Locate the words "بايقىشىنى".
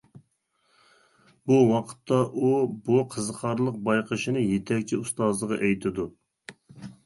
3.91-4.45